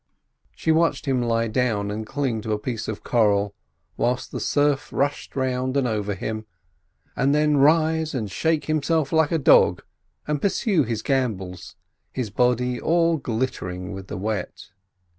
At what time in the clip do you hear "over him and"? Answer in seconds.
5.87-7.35